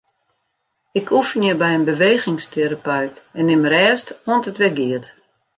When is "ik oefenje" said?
0.99-1.53